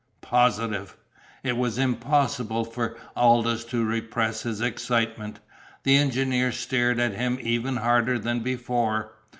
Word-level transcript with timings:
"Positive!" 0.21 0.97
It 1.43 1.57
was 1.57 1.77
impossible 1.77 2.65
for 2.65 2.97
Aldous 3.15 3.63
to 3.65 3.85
repress 3.85 4.41
his 4.41 4.59
excitement. 4.59 5.39
The 5.83 5.95
engineer 5.97 6.51
stared 6.51 6.99
at 6.99 7.13
him 7.13 7.37
even 7.39 7.75
harder 7.77 8.17
than 8.17 8.39
before. 8.39 9.11